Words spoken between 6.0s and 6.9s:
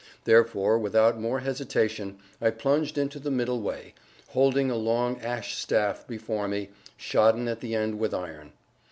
before me,